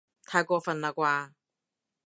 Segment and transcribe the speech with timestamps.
[0.25, 1.33] 太過分喇啩